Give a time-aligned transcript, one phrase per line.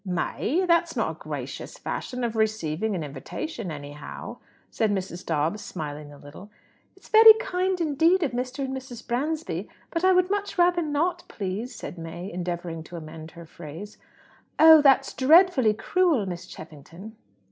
[0.03, 0.65] "May!
[0.65, 4.37] That's not a gracious fashion of receiving an invitation, anyhow,"
[4.71, 5.23] said Mrs.
[5.23, 6.49] Dobbs, smiling a little.
[6.95, 8.65] "It's very kind indeed of Mr.
[8.65, 9.07] and Mrs.
[9.07, 13.99] Bransby, but I would much rather not, please," said May, endeavouring to amend her phrase.
[14.57, 17.15] "Oh, that's dreadfully cruel, Miss Cheffington!"